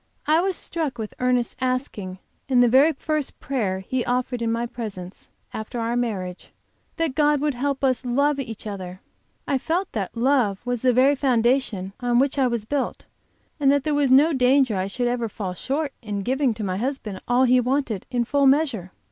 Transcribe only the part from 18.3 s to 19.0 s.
measure.